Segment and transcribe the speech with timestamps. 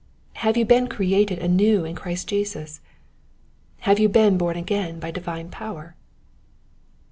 [0.41, 2.81] Have you been created anew in Christ Jesus?
[3.81, 5.95] Have you been born again by divine power?